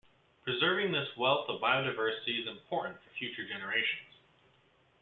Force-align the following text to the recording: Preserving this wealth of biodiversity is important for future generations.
Preserving 0.43 0.91
this 0.91 1.15
wealth 1.15 1.47
of 1.47 1.61
biodiversity 1.61 2.41
is 2.41 2.47
important 2.47 2.95
for 3.03 3.11
future 3.19 3.47
generations. 3.47 4.09